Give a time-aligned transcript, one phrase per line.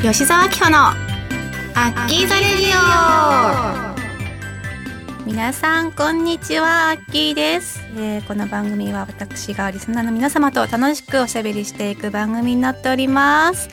[0.00, 3.94] 吉沢明穂のアッキーザレディ
[5.24, 5.26] オ。
[5.26, 13.70] 皆さんこんにちはアッキーです、えー、この番組は私がリスナーの皆様と楽しくおしゃべりしていく番組になっております。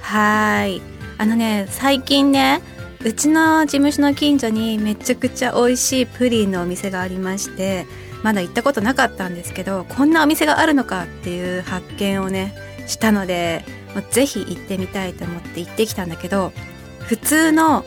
[0.00, 0.80] はい。
[1.18, 2.62] あのね最近ね
[3.04, 7.84] うちの事務所の近所にめちゃくちゃ美味しいプリンのお店がありまして
[8.22, 12.54] まだ行ったことなかったんですけどこんなお店があるのかっていう発見をね
[12.86, 13.64] したので
[14.10, 16.52] ぜひ行ってみたいと思って行ってきたんだけど
[17.00, 17.84] 普通の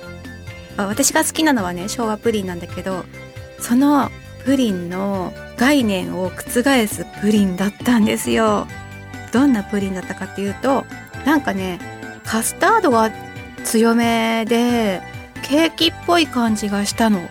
[0.78, 3.06] 私が好きなのはね昭和プリンなんだけど
[3.60, 4.10] その
[4.44, 8.68] プリンの概念を覆すプリンだったんですよ。
[9.32, 10.84] どんなプリンだったかっていうと
[11.26, 11.80] なんかね
[12.26, 13.12] カスタードが
[13.64, 15.02] 強めで
[15.44, 17.22] ケーキっぽい感じがしたの。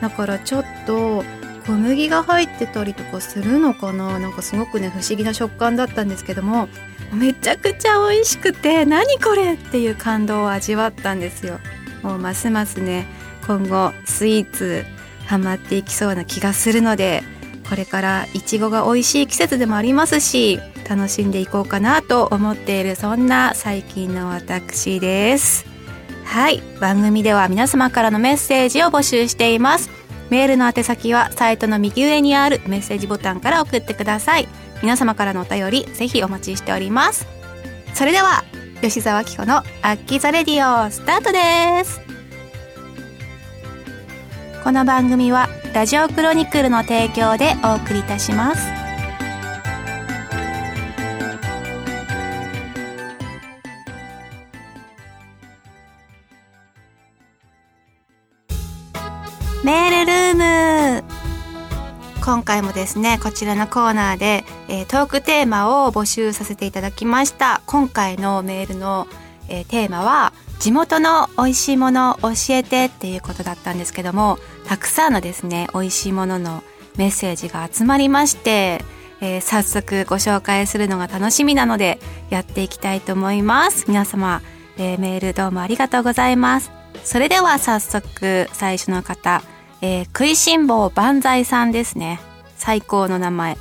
[0.00, 1.24] だからちょっと
[1.66, 4.18] 小麦が入ってたりとかするのかな。
[4.18, 6.68] なんかすごくね不思議な食感だったんですけども
[7.12, 11.58] めちゃくちゃ美味しくて何これっていう感動を味わったんですよ。
[12.02, 13.06] もうますますね
[13.46, 14.84] 今後スイーツ
[15.26, 17.22] ハマっていきそうな気がするので
[17.68, 25.66] これからいちごが美味しい季節でもありますし楽しんでいこうかなと思っているそんな最近の私です。
[26.24, 29.90] はい番組では皆様からのメッセージを募集しています。
[30.30, 34.48] メールの宛先はサイトの右上にあるメッセージボタンから送ってください。
[34.82, 37.26] 皆様からのお便りぜひお待ちしております。
[37.94, 38.44] それでは
[38.80, 42.00] 吉沢紀子のアッキザレディオスタートです。
[44.64, 48.79] この番組はラジオクロニクルの提供でお送りいたします。
[62.30, 67.60] 今回もですねこちらのコーナーで、えー、トークテーマを募集させていただきました。
[67.66, 69.08] 今回のメールの、
[69.48, 76.62] えー、テーマは地元の美味しいもの教えてっていうことだったんですけどもたくさんのですね美味しいものの
[76.96, 78.84] メッセージが集まりまして、
[79.20, 81.98] えー、早速ご紹介するのが楽しみなので
[82.30, 83.86] やっていきたいと思います。
[83.88, 84.40] 皆様、
[84.78, 86.70] えメールどうもありがとうございます。
[87.02, 89.42] それでは早速最初の方
[89.82, 92.20] えー、食いしん坊万歳さんですね。
[92.56, 93.56] 最高の名前。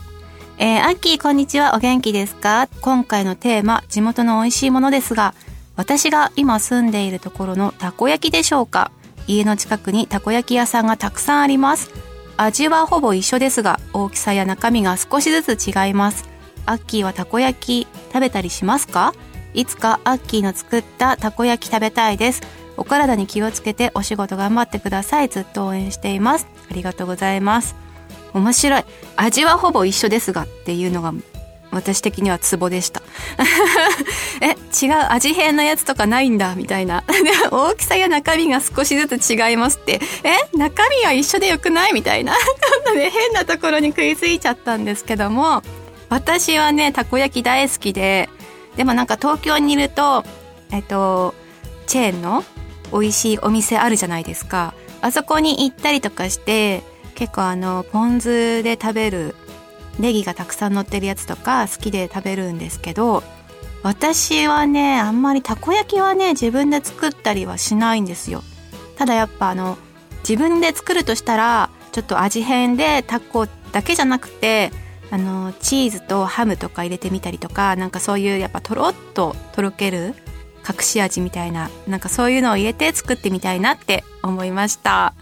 [0.58, 2.68] えー、アッキーこんにちは、お元気ですか？
[2.82, 5.34] 今回のテーマ、地元の美味しいものですが、
[5.78, 8.92] 私が今住んでいるところのたこ焼きでしょうか？
[9.28, 11.90] 家の近くにたこ焼き屋さんがたくさんあります。
[12.36, 16.28] 味はほぼ一緒ですが、大きさや中身が少しずつ違います。
[16.66, 19.14] アッキーはたこ焼き食べたりしますか？
[19.54, 22.42] いつかアッキーの作ったたこ焼き食べたいです。
[22.80, 25.30] お体に気をつけてお仕事頑張ってください。
[25.30, 26.48] ずっと応援しています。
[26.72, 27.76] ありがとうございます。
[28.34, 28.84] 面白い。
[29.16, 31.14] 味はほぼ一緒ですがっていうのが
[31.72, 33.02] 私的にはツボでした。
[34.42, 37.04] え、違う味変のやつとかないんだみたいな。
[37.52, 40.00] 大きさや中身が少しずつ違いますって。
[40.24, 42.34] え、中身は一緒でよくないみたいな。
[42.34, 45.62] なので変なところに食いついちゃったんですけども、
[46.10, 48.30] 私はね、たこ焼き大好きで、
[48.76, 50.24] でもなんか東京にいると、
[50.72, 51.36] えっと、
[51.86, 52.44] チェーンの
[52.92, 54.74] 美味しいお店あるじゃないですか。
[55.02, 56.84] あそこに行ったりとかして、
[57.16, 59.36] 結構あの、ポン酢で食べる
[60.00, 63.24] ネギがたくさん乗ってるやつとか好きで食べるんですけど、
[63.84, 68.44] 私はね、あんまりたこ焼きはね、自分で作ったりはしないんですよ。
[68.98, 69.78] ただやっぱあの、
[70.28, 74.72] 自分で作るとしたら、ちょっと味変でタコだけじゃなくて、
[75.12, 80.14] あの、チーズとハムとか入れてみたりとか、なんかそういうやっぱとろっととろける
[80.70, 85.14] 隠し味みたいななんかそういうのを入れて作ってみたいなって思いました。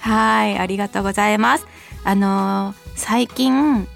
[0.00, 1.66] はいありがとうございます。
[2.04, 3.86] あのー、最近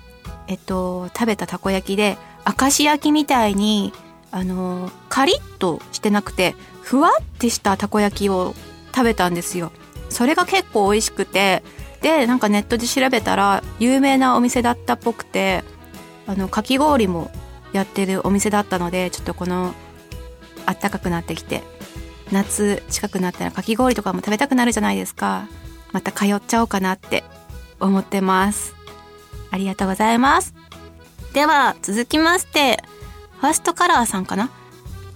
[0.49, 2.19] えっと食べたたこ焼きで
[2.61, 3.93] 明石焼きみたいに
[4.31, 8.55] あのー、カリッとしてなくてふわってしたたこ焼きを
[8.95, 9.73] 食べたんですよ。
[10.09, 11.63] それが結構美味しくて
[12.03, 15.63] でなんかネットで調べたら有名なお店だったっぽくて
[16.27, 17.31] あのかき氷も
[17.73, 19.75] やってるお店だったのでちょっとこの
[20.67, 21.63] 暖かくなってきて
[22.33, 25.49] 夏近くなったらかき氷とかも食べたくなるじゃないですか。
[25.93, 27.25] また通っちゃおうかなって
[27.81, 28.75] 思ってます。
[29.51, 30.55] ありがとうございます。
[31.33, 32.83] では続きまして
[33.41, 34.51] ファーストカラーさんかな。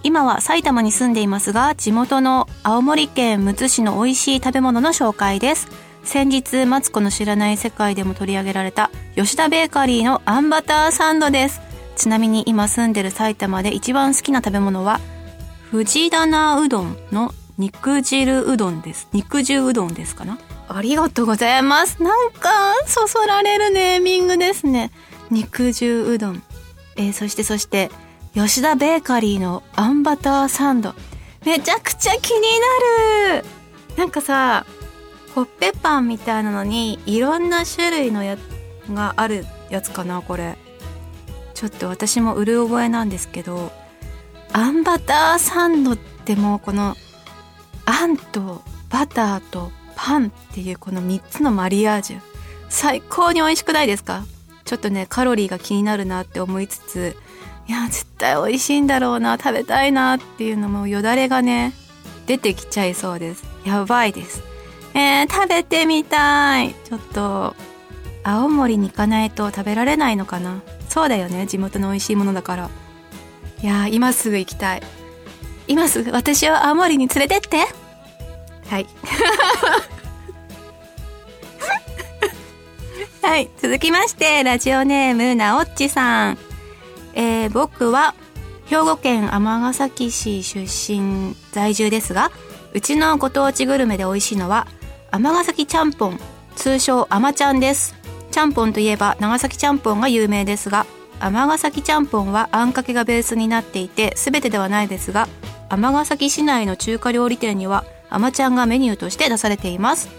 [0.02, 5.68] 今は埼玉に住んでいますが地元の青森県むつ市の美味しい食べ物の紹介です。
[6.02, 11.62] 先日マツコの知らない世界でも取り上げられた吉田ベーカリーのあんバターサンドです。
[11.96, 15.00] ちなみに今住んでる埼玉で一番好きな食べ物は
[15.74, 19.08] 藤棚うどんの肉汁うどんです。
[19.12, 20.38] 肉汁うどんですかな？
[20.68, 22.00] ありがとうございます。
[22.00, 22.48] なんか、
[22.86, 24.92] そそられるネーミングですね。
[25.32, 26.44] 肉汁うどん。
[26.94, 27.90] えー、そしてそして、
[28.34, 30.94] 吉田ベーカリーのあんバターサンド。
[31.44, 32.40] めちゃくちゃ気に
[33.34, 33.44] なる
[33.96, 34.64] なんかさ
[35.34, 38.38] コッペパンみたいなのにいろんな種類のや
[38.90, 40.56] があるやつかなこれ
[41.52, 43.72] ちょっと私もうる覚えなんですけど
[44.56, 46.96] あんバターサンドってもうこの
[47.86, 52.20] あんとバターとパンっていうこの3つのマリアージュ。
[52.68, 54.24] 最高に美味しくないですか？
[54.64, 57.16] ちょっとねカロリーが気になるなって思いつつ
[57.66, 61.72] いや絶対美味しいんだろうな食べたいなっていうのもよだれがね
[62.26, 63.42] 出てきちゃいそうです。
[63.64, 64.44] やばいです。
[64.94, 66.74] えー、食べてみたい。
[66.84, 67.56] ちょっと
[68.22, 70.62] 青森に行かないと食べられないのかな？
[70.88, 72.70] そうだよね地元の美味しいものだから。
[73.64, 74.82] いや今すぐ行きたい。
[75.66, 77.66] 今すぐ私を青森に連れてって。
[78.68, 78.86] はい。
[83.24, 86.38] はい続きましてラジオネームなおっちさん。
[87.14, 88.14] えー、僕は
[88.66, 92.30] 兵庫県尼崎市出身在住ですが
[92.74, 94.66] うちのご当地グルメで美味しいのは
[95.10, 96.20] 尼崎ちゃんぽん。
[96.54, 97.94] 通称あまちゃんです。
[98.30, 100.84] ちゃんぽんといえば長崎ちゃんぽんが有名ですが
[101.24, 105.26] 尼崎ちゃんぽんはあんかけがベースになっていて全てではないですが
[105.70, 110.10] 尼崎市内の中華料理店にはあまちゃんがメニューとして出されています。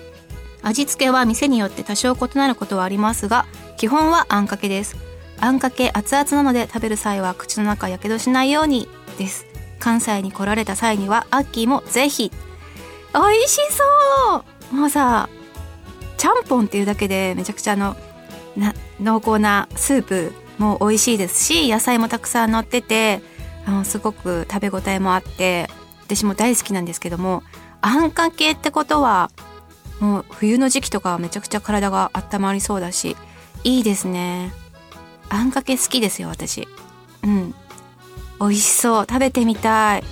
[0.63, 3.45] 味付けは店によって多少異なることはありますが
[3.77, 4.97] 基本はあんかけです。
[5.39, 8.87] あんかけ熱々なので食べる際は口の中やけどしないように
[9.19, 9.45] です。
[9.77, 12.31] 関西に来られた際にはアッキーもぜひ。
[13.13, 14.75] 美味しそう。
[14.75, 15.29] もうさ
[16.17, 17.95] ちゃんぽんっていうだけでめちゃくちゃあの
[18.57, 23.21] な濃厚なスープもう美味しいですし野菜もたくさん乗ってて
[23.65, 25.69] あのすごく食べ応えもあって
[26.05, 27.43] 私も大好きなんですけども
[27.81, 29.31] あんかけってことは
[29.99, 33.15] もう冬の時期とかはめちゃくちゃ体が温まりそうだし
[33.63, 34.53] いいですね。
[35.29, 36.67] あんかけ好きですよ私。
[37.23, 37.55] うん。
[38.39, 39.07] 美味しそう。
[39.09, 40.03] 食べてみたい。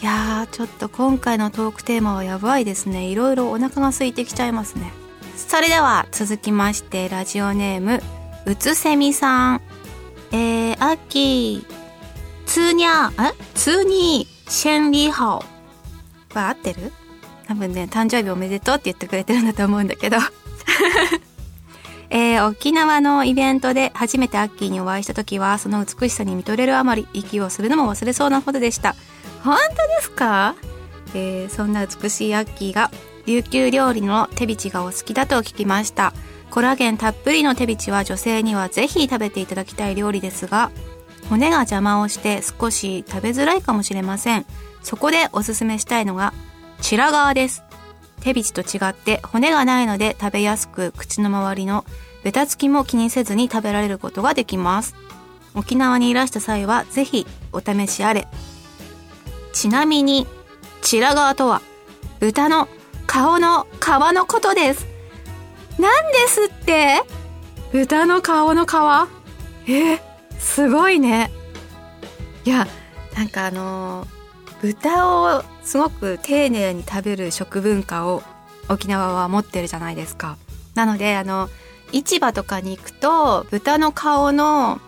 [0.00, 3.06] いやーちょっと今回のトークテーマはやばいですね。
[3.08, 4.92] いろいろお腹が空いてきちゃいますね。
[5.36, 8.00] それでは続きましてラジオネーム
[8.46, 9.67] うつせみさん。
[10.32, 11.64] えー、秋。
[12.46, 13.34] ツーニャーえ？
[13.54, 15.44] ツーニーシェンリーハオ
[16.34, 16.92] は合ってる？
[17.46, 20.16] 多分ね誕生日おめでとうって言ってくれてるんだと思うんだけど。
[22.10, 28.96] えー、沖縄のイベントで初めてアッキーにお会いした時はその美しさに見とれるあまり息をするのも忘れそうなほどでした。
[29.44, 30.54] 本当ですか、
[31.14, 32.90] えー、そんな美しいアッキーが
[33.26, 36.14] 琉球料理の手びちがお好きだと聞きました
[36.50, 40.70] コラーゲンたっぷりの手びちは女性にはぜひ食べていただきたい料理ですが
[41.28, 44.46] 骨が邪魔をして少し食べづらいかもしれません。
[44.82, 46.32] そこでおすすめしたいのが
[46.80, 47.62] チラガーです。
[48.20, 51.84] 手びちと違って骨がないので食べやすく口の周りの
[52.24, 54.94] ベタつきも気にせずに食べられることができます。
[55.54, 58.26] 沖縄にいらした際はぜひお試しあれ。
[59.52, 60.26] ちなみに
[60.82, 61.60] チラガーとは
[62.20, 62.68] 豚の
[63.06, 63.84] 顔の皮
[64.14, 64.87] のことです。
[65.78, 67.02] なんですって？
[67.72, 68.70] 豚の顔の皮？
[69.70, 70.00] え
[70.38, 71.30] すごいね。
[72.44, 72.66] いや
[73.16, 74.18] なんかあのー
[74.60, 75.06] 豚
[75.38, 78.24] をすごく丁寧に食べる食文化を
[78.68, 80.36] 沖縄は持ってるじゃないですか。
[80.74, 81.48] なのであの
[81.92, 84.80] 市場とかに行くと豚の顔の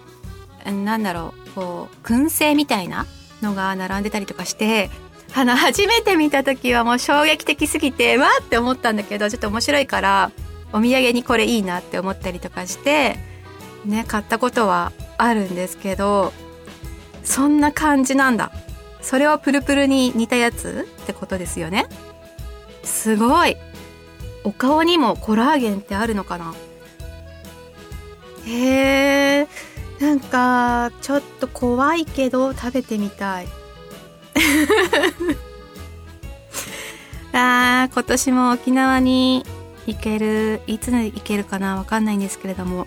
[0.67, 3.07] なんだろうこう燻製みたいな
[3.43, 4.91] のが並んでたりとかして
[5.37, 10.33] あの初めて見た時はもう衝撃的すぎてわーって思ったんだけどちょっと面白いから
[10.73, 13.17] お土産にこれいいなって思ったりとかして
[13.85, 16.33] ね買ったことはあるんですけど
[17.25, 18.53] そんな感じなんだ。
[19.03, 21.87] それはプルプルに似たやつってことですよね。
[22.83, 23.57] すごい。
[24.45, 26.55] お顔にもコラーゲンってあるのかな。
[28.47, 29.49] へえ
[30.01, 33.49] なんかちょっと怖いけど食べてみたい。
[37.33, 39.45] あー今年も沖縄に
[39.93, 42.87] 行けるいつ行けるかなわかんないんですけれども。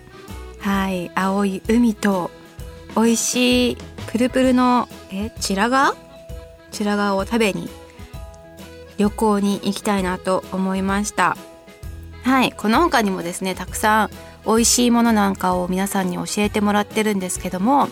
[0.60, 1.10] はい。
[1.14, 2.30] 青い海と
[2.96, 5.94] 美味しいプルプルのえチラガ？
[6.70, 7.68] 白髪を食べに
[8.96, 11.36] 旅行に行きたいなと思いました。
[12.22, 12.52] はい。
[12.52, 14.10] この他にもですねたくさん
[14.46, 17.88] 美味しいものなんかを皆さんに教えてもらってるんですけども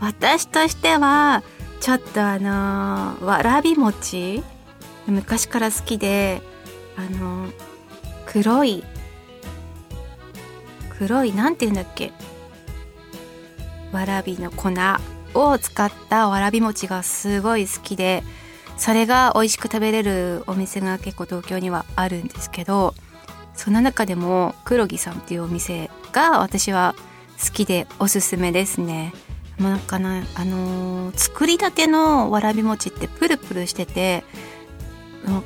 [0.00, 1.42] 私としては
[1.80, 4.42] ちょっとあのー、わらび餅？
[5.06, 6.42] 昔から好きで
[6.96, 7.52] あのー、
[8.32, 8.84] 黒い
[10.98, 12.12] 黒いなんて言うんだっけ？
[13.90, 14.70] わらびの粉
[15.34, 18.22] を使ったわらび餅がすごい好きで
[18.76, 22.94] それが美味しく食べれるお店が結構東京にはあるんですけど
[23.54, 26.94] その中でも黒木さんっていうお店が私は
[27.44, 29.12] 好きでおすすめですね。
[29.58, 34.24] なんかなあのー、作りたてのわらび餅ってプルプルしてて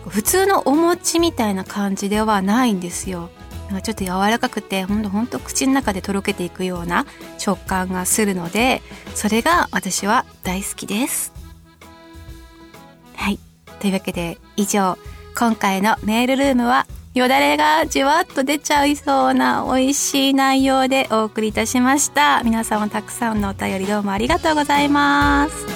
[0.08, 3.30] 普通のお餅みたいな感じではないんですよ。
[3.68, 7.06] なんかちょっと柔らかくてほんとほんと口の中でとろけていくような
[7.38, 8.82] 食感がするので
[9.14, 11.32] それが私は大好きです。
[13.16, 13.38] はい。
[13.80, 14.96] というわけで以上
[15.36, 22.42] 今回のメールルームはよだれがじわっと出ちゃいそうな美味しい内容でお送りいたしました。
[22.44, 25.73] 皆さんもたくさんのお便りどうもありがとうございます。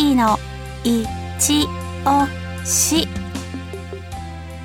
[0.00, 0.38] 秋の
[0.82, 1.04] い
[1.38, 1.66] ち
[2.06, 2.26] お
[2.64, 3.06] し。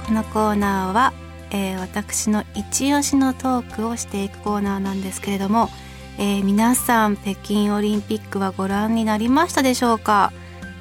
[0.07, 1.13] このコーナーは
[1.51, 5.69] えー、私の一押しのトークをしていくコーナーなんですけれども、
[6.17, 10.31] えー、皆さん北京オリンピックはご覧になりましたでしょうか、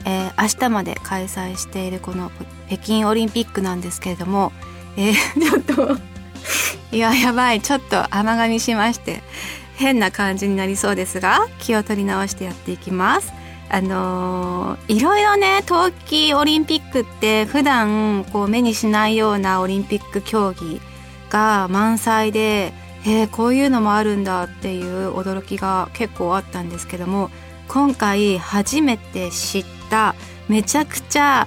[0.06, 2.30] えー、明日まで開催しているこの
[2.68, 4.52] 北京オリンピックなんですけれども、
[4.96, 5.14] えー、
[5.50, 5.98] ちょっと
[6.92, 7.60] いややばい。
[7.60, 9.24] ちょっと甘噛みしまして
[9.74, 13.43] 変な感じになりそうですが気を取り直してやっていきます。
[13.70, 20.80] あの、いろいろね冬季オリンピックって普段こう目にしないようなオリンピック競技
[21.30, 22.72] が満載で
[23.06, 27.30] えー、こういうのもあるんだっていう驚きが結構あったんですけども
[27.68, 30.14] 今回初めて知った
[30.48, 31.46] めちゃくちゃ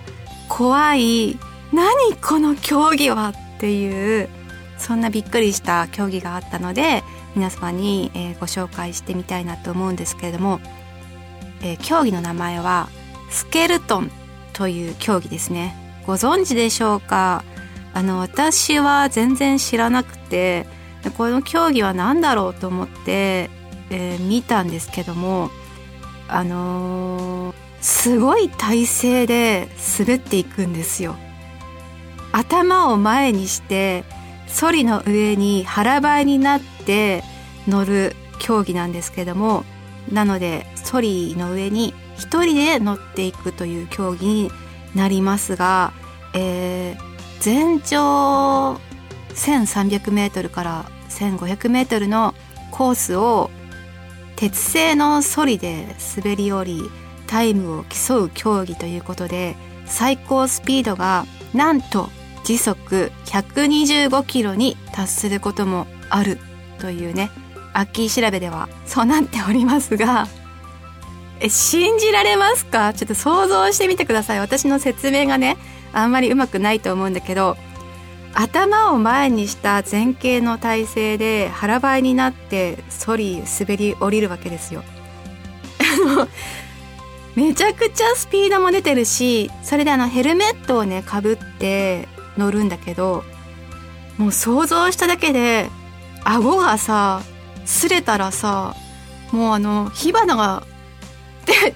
[0.50, 1.38] 怖い
[1.74, 4.30] 何この競技はっていう
[4.78, 7.04] そんなびっくりした競技があったので
[7.36, 10.60] 皆様に、えー、ご紹介してみたいなと思うんですけれども
[11.62, 12.90] えー、競技の名前は
[13.30, 14.12] スケルトン
[14.54, 15.76] という競技ですね。
[16.06, 17.44] ご存知でしょうか？
[17.94, 20.66] あの私は全然知らなくて
[21.18, 23.50] この競技は何だろうと思って、
[23.90, 25.50] えー、見たんですけども
[26.28, 31.16] あのー、すごい体勢で滑っていくんですよ。
[32.34, 34.04] 頭を前にして
[34.48, 37.24] ソリの上に腹ばいになって
[37.68, 39.64] 乗る競技なんですけども
[40.12, 44.52] なのでソリの上に一人で乗っていくという競技に
[44.96, 45.94] なりますが、
[46.34, 46.98] えー、
[47.40, 48.80] 全長
[49.36, 52.34] 1300m から 1500m の
[52.72, 53.50] コースを
[54.36, 56.82] 鉄製のソリで滑り降り
[57.28, 62.10] タイムを競う競技ということで最高スピードがなんと
[62.44, 66.38] 時速125キロに達することもある
[66.80, 67.30] というね
[67.78, 70.28] アッキー調べではそうなっておりますが
[71.40, 72.94] え信じられますか？
[72.94, 75.58] ちょっと想像してみてください私の説明がね
[75.94, 77.56] あんまりうまくないと思うんだけど
[78.34, 84.84] 頭を前にした前傾の体勢で腹ばいになってソリ滑り降りるわけですよ。
[87.36, 92.08] めちゃくちゃスピードも出てるしそれであのヘルメットをねかぶって
[92.38, 93.24] 乗るんだけど
[94.18, 95.70] もう想像しただけで
[96.24, 97.22] 顎がさ
[97.68, 98.76] 擦れたらさ
[99.32, 100.64] もうあの火花が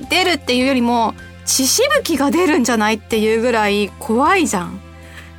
[0.10, 1.13] 出るっていうよりも
[1.45, 4.79] 血しぶきが出るんじゃないっていうぐらい怖いじゃん。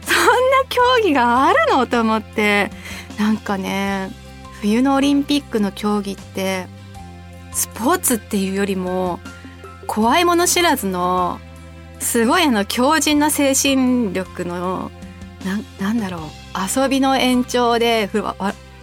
[0.03, 0.31] そんな
[0.69, 2.71] 競技があるのと思って。
[3.19, 4.11] なんかね
[4.61, 6.67] 冬のオリンピックの競技って
[7.53, 9.21] スポーツっていうよりも
[9.87, 11.39] 怖いもの知らずの
[12.01, 14.91] すごいあの強靭な精神力の
[15.45, 18.09] ななんだろう遊びの延長で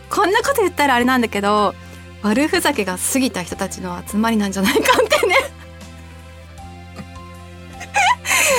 [0.09, 1.73] こんなこと言ったらあれなんだけど
[2.21, 5.35] 悪ふざけが過ぎた人たちの集まりなんじゃないかってね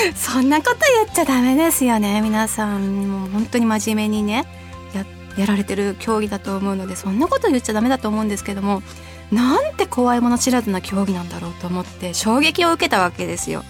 [0.15, 4.45] そんなこと言っちゃダメですよね皆さんもう本当に真面目にね
[4.93, 5.05] や
[5.37, 8.81] やられてる競技だと思うのでそんなこと言っちゃダメだと思うんですけども
[9.31, 13.63] なんて怖いもの知らずな競技なんだろうと思って衝撃を受けたわけですよ。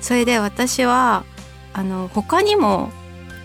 [0.00, 1.24] それで私は
[1.72, 2.90] あの他にも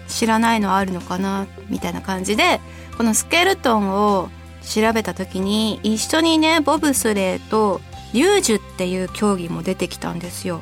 [0.08, 2.60] 知らないのあるのかなみたいな感じで
[2.98, 4.30] このスケルトンを
[4.62, 7.82] 調べた時に一緒にねボブスレーと
[8.14, 10.62] リュージュっていう競技も出てきたんですよ。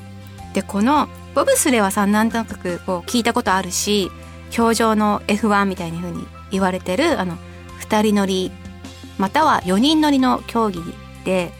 [0.53, 4.11] でこのボブスレーはさなんとなくこう聞いたことあるし
[4.55, 7.37] 氷上の F1 みたいな風に言われてるあの
[7.81, 8.51] 2人乗り
[9.17, 10.81] または4人乗りの競技
[11.25, 11.51] で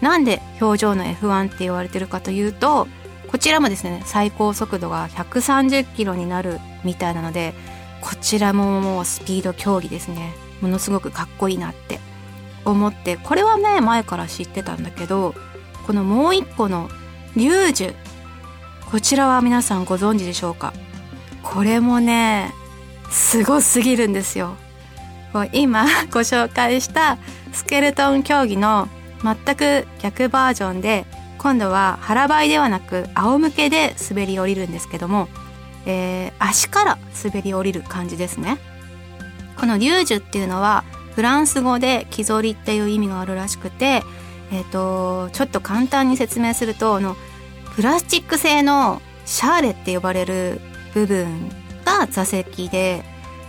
[0.00, 2.88] なんで氷上の F1 って言われてるかというと
[3.28, 7.54] こちらもですね最高速度が130キロになるみたいなので
[8.00, 10.34] こちらももうスピード競技ですね。
[10.60, 12.00] ものすごくかっこいいなって。
[12.64, 15.34] 思ってこれはね前から知ってたんだけど
[15.86, 16.90] このもう一個の
[17.34, 17.94] リュージュ
[18.90, 20.74] こちらは皆さんご存知でしょうか？
[21.42, 22.52] これもね
[23.10, 24.56] すごすぎるんですよ。
[25.52, 27.16] 今 ご紹介した
[27.52, 28.88] スケルトン競技の
[29.22, 31.06] 全く逆バージョンで
[31.38, 35.28] 今度は腹ばいではなく仰向けで滑り降りるんですけども、
[35.86, 38.58] えー、足から滑り降りる感じですね。
[39.56, 40.84] このリュージュっていうのは
[41.14, 44.02] フランス語で木ぞりっていう意味があるらしくて、
[44.52, 47.16] えーと、ちょっと簡単に説明するとあの
[47.76, 50.60] プラスチック製のシャーレって呼ばれる
[50.94, 51.50] 部分
[51.84, 53.04] が座席で、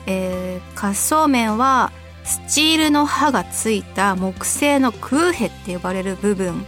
[0.05, 1.91] えー、滑走面は
[2.23, 6.65] スチールの刃がついた木製のクーヘって呼ばれる部分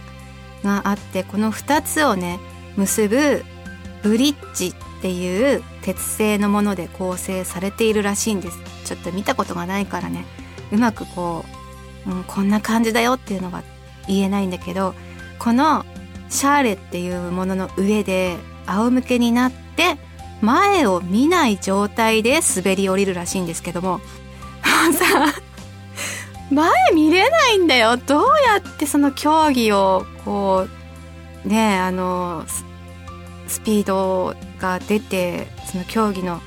[0.64, 2.40] があってこの2つをね
[2.76, 3.44] 結ぶ
[4.02, 8.58] ブリッジっていう鉄製のもので構成されているらしいんです。
[8.86, 10.24] ちょっと見たことがないからね。
[10.72, 11.44] うまくこ
[12.06, 13.62] う、うん、こんな感じだよっていうのが
[14.08, 14.94] 言えないんだけど
[15.38, 15.84] この
[16.30, 19.98] シャーレっていうものの上で仰向けになって
[20.40, 24.00] 前を見ない状態で滑り降りるらしいんですけども。
[24.94, 25.34] さ
[26.50, 27.98] 前見れないんだよ。
[27.98, 30.66] どうやってその競技をこ
[31.44, 32.46] うねあの
[33.46, 34.34] スピード
[34.64, 36.40] が出てその競技の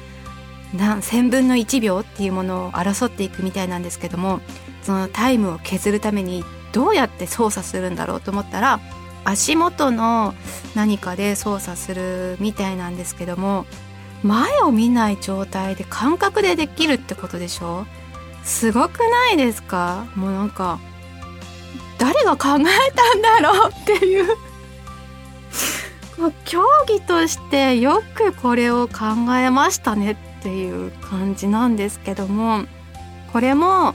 [0.73, 4.39] 何1000分の1秒っていうものを争っていくみたいなんですけども
[4.81, 6.43] そのタイムを削るために
[6.73, 8.79] どうやって操作するんだろうと思ったら
[9.23, 10.33] 足元の
[10.75, 13.65] 何かで操作するみたいなんですけども
[14.23, 17.85] 前を見ない状態で感覚でできるってことでしょ？
[18.43, 20.07] すごくないですか？
[20.15, 20.79] もうなんか
[21.99, 24.46] 誰が考えたんだろうっていう。
[26.45, 32.65] 競技としてよくこれを考えましたねっていう感じなんですけども
[33.31, 33.93] これも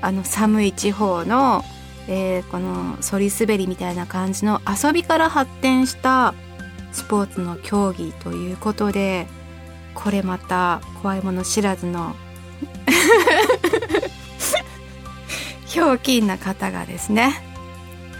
[0.00, 1.62] あの寒い地方の、
[2.08, 6.34] えー、この反り滑りみたいな感じの遊びから発展した
[6.92, 9.26] スポーツの競技ということで
[9.94, 12.14] これまた怖いもの知らずの
[15.66, 17.32] ひょうきんな方がですね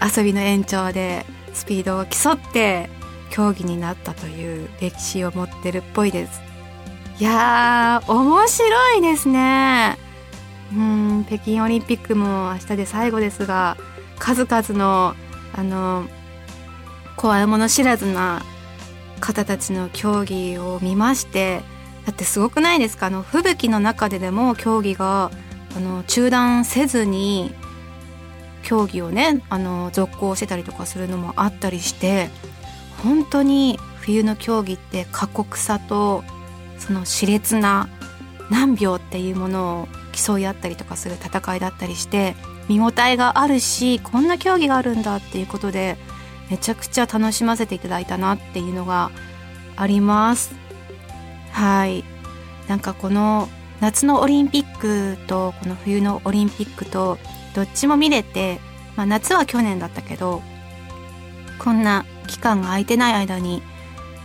[0.01, 2.89] 遊びの延長でスピードを競って
[3.29, 6.41] 競技になったという歴史を持ってるっぽいです。
[7.19, 9.97] いやー面白いですね。
[10.73, 13.77] うん北京オリンピックも明日で最後ですが
[14.19, 15.15] 数々の
[15.53, 16.05] あの
[17.15, 18.41] 怖いもの知らずな
[19.21, 21.61] 方たちの競技を見まして
[22.05, 23.07] だってすごくないですか？
[23.07, 25.31] あの吹雪の中ででも競技が
[25.75, 27.53] あの中断せずに
[28.63, 32.29] 競技をねあの続行してたりとかするのもあったりして
[33.03, 36.23] 本当に冬の競技って過酷さと
[36.77, 37.89] その熾烈な
[38.49, 42.35] 何秒っていうものを競い合ったりとかする戦いだったりして
[42.69, 45.97] 見応えがあるしこんな競技があるんだっていうことで
[46.49, 49.11] めちゃくちゃ楽しませていただいたなっていうのが
[49.75, 50.53] あります。
[51.51, 52.03] はい。
[52.67, 53.49] なんかこの
[53.81, 57.17] 夏のオリンピックとこの冬のオリンピックと
[57.55, 58.59] どっちも見れて、
[58.95, 60.41] まあ、夏は去年だったけど
[61.59, 63.61] こんな期間が空いてない間に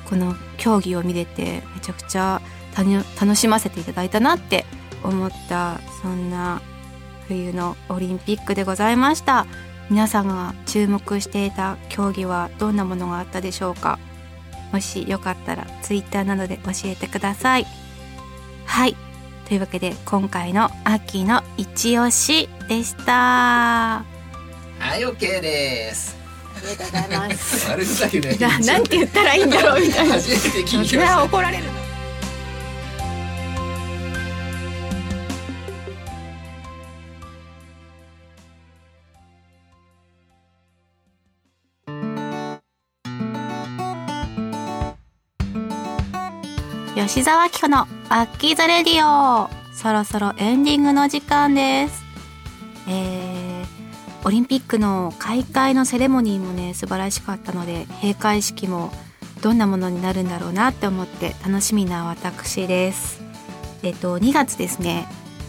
[0.08, 2.42] この競技を見れてめちゃくちゃ
[3.20, 4.64] 楽しませていただいたなって
[5.02, 6.62] 思ったそんな
[7.28, 9.46] 冬のオリンピックでございました。
[9.88, 13.98] 皆さんが注目していた競技はどんなものがあったでしょうか。
[14.72, 17.66] もしよかったら Twitter などで教えてください。
[18.66, 18.96] はい。
[19.48, 24.04] というわけで今回の秋の一押しでした。
[24.78, 26.19] はい OK です。
[26.62, 27.70] りがとうございます。
[27.70, 28.36] 悪ふざけね。
[28.38, 30.14] なんて言ったらいいんだろうみたいな。
[30.14, 31.24] 初めて聞きました。
[31.24, 31.64] 怒られる。
[46.96, 52.04] 吉沢紀子のアッキーザレディオそろそろエンディングの時間です。
[52.86, 53.19] えー、
[54.24, 58.92] オリンピックの開会のセレモニーもね素晴らしかったので閉会式も
[59.42, 63.22] どんなものになるんだろうなって思って楽しみな私です。
[63.82, 65.06] えっと2月ですね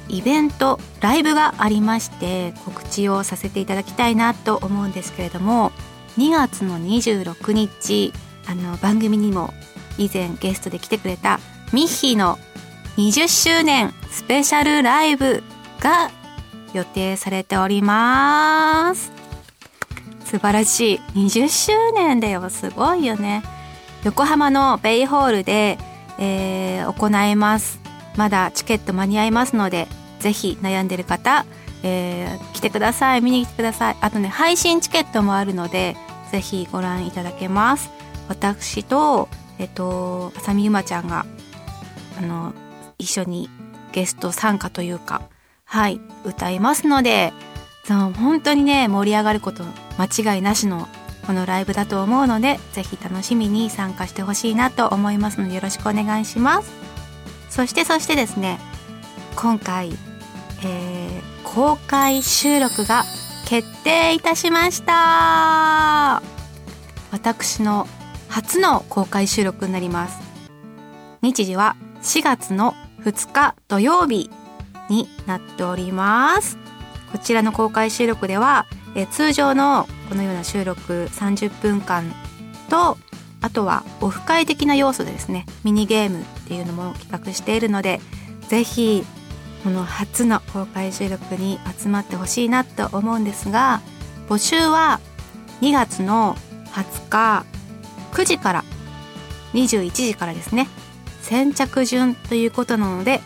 [0.07, 5.71] イベントライブがありまして告知をさせていただきたいなと思うんですけれども
[6.17, 8.13] 2月の26日
[8.47, 9.53] あの番組にも
[9.97, 11.39] 以前ゲストで来てくれた
[11.73, 12.37] ミッヒーの
[12.97, 15.43] 20周年スペシャルライブ
[15.79, 16.11] が
[16.73, 19.11] 予定されております。
[20.25, 20.99] 素晴らしい。
[21.15, 22.49] 20周年だよ。
[22.49, 23.43] すごいよね。
[24.03, 25.77] 横浜のベイホールで、
[26.17, 27.79] えー、行います。
[28.15, 29.87] まだチケット間に合いますので
[30.19, 31.45] ぜひ悩んでる方、
[31.83, 33.21] えー、来てください。
[33.21, 33.97] 見に来てください。
[34.01, 35.95] あとね配信チケットもあるので
[36.31, 37.89] ぜひご覧いただけます。
[38.27, 39.27] 私と
[39.59, 41.25] えっと浅見ゆまちゃんが
[42.17, 42.53] あの
[42.97, 43.49] 一緒に
[43.91, 45.21] ゲスト参加というか
[45.71, 47.31] はい歌いますので
[47.87, 49.63] 本当にね盛り上がること
[49.97, 50.89] 間違いなしの
[51.25, 56.73] このライブだと思うのでぜひ楽しみに参加してほしいなと思いますのでよろしくお願いします。
[57.49, 58.59] そしてそしてですね
[59.37, 59.91] 今回、
[60.65, 63.03] えー、公開収録が
[63.47, 66.21] 決定いたしました。
[67.13, 67.87] 私の
[68.27, 70.19] 初の公開収録になります。
[71.21, 72.73] 日時は4月の
[73.05, 74.29] 2日土曜日。
[74.91, 76.57] になっております。
[77.11, 82.13] こちらの公開収録では、え通常のこのような収録30分間
[82.69, 82.97] と
[83.41, 88.01] あとはオフ会的な要素でですねミニゲームっていうのも企画しているので
[88.49, 89.03] ぜひ
[89.63, 93.81] この初の公開収録に集まってほしいなと思うんですが
[94.27, 94.99] 募集は
[95.61, 96.35] 2月の
[96.73, 97.45] 20日
[98.11, 98.63] 9時から
[99.53, 100.67] 21時からですね
[101.21, 103.21] 先着順ということなので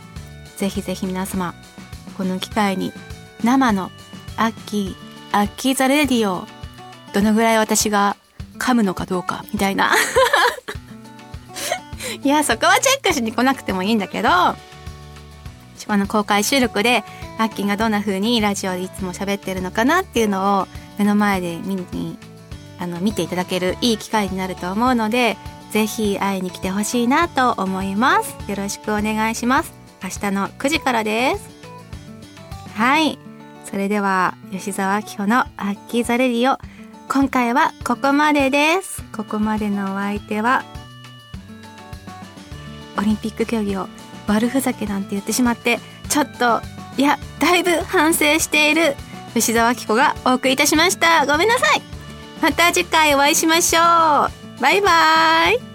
[0.57, 1.53] ぜひぜひ皆様
[2.17, 2.93] この機会に
[3.43, 3.91] 生の
[4.37, 4.95] アッキー
[5.31, 6.45] アッキー the radio
[7.13, 8.15] どのぐらい私が
[8.57, 9.91] 噛むのかどうかみたいな。
[12.23, 14.29] いやそこはチェックしに来なくてもいいんだけど
[15.87, 17.03] この公開収録で
[17.37, 22.17] アッキーがどんな風にラジオでいつも喋ってるのかなっていうのを目の前で見に
[22.79, 25.37] あの見ていただけるいい機会になると思うので
[25.71, 28.35] ぜひ会いに来てほしいなと思います。
[28.49, 29.84] よろしくお願いします。
[30.05, 31.49] 明日の9時からです。
[32.75, 33.17] はい。
[33.63, 36.57] それでは吉沢明子のアッキーザレディオ
[37.09, 39.03] 今回はここまでです。
[39.15, 40.63] ここまでのお相手は
[42.97, 43.87] オリンピック競技を
[44.27, 46.61] 悪ふざけなんて言ってしまってちょっと
[46.97, 48.95] いやだいぶ反省している
[49.33, 51.25] 吉沢明子がお送りいたしました。
[51.25, 51.81] ごめんなさい。
[52.41, 54.61] また次回お会いしましょう。
[54.61, 55.74] バイバイ。